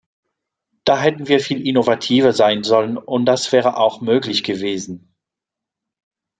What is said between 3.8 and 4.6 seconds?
möglich